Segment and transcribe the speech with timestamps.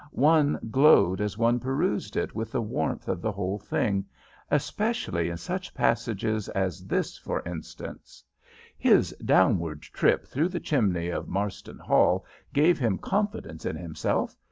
[0.13, 4.05] One glowed as one perused it with the warmth of the whole thing,
[4.49, 8.23] especially in such passages as this, for instance:
[8.79, 14.35] "His downward trip through the chimney of Marston Hall gave him confidence in himself.